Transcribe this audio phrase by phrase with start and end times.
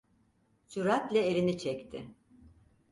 [0.67, 2.07] Süratle elini çekti.